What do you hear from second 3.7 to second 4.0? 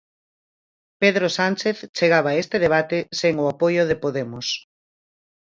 de